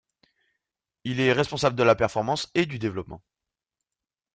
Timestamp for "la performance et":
1.83-2.65